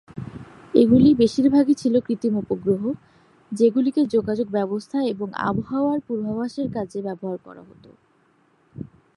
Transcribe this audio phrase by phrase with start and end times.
[0.73, 2.81] এগুলি বেশিরভাগই ছিল কৃত্রিম উপগ্রহ,
[3.51, 7.83] যেগুলিকে যোগাযোগ ব্যবস্থা এবং আবহাওয়ার পূর্বাভাসের কাজে ব্যবহার করা হত।